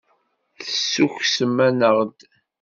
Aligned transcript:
Tessukksem-aneɣ-d. 0.63 2.19